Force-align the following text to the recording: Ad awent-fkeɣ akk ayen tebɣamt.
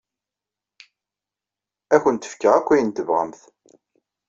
Ad 1.95 1.99
awent-fkeɣ 2.05 2.53
akk 2.55 2.67
ayen 2.73 2.89
tebɣamt. 2.91 3.41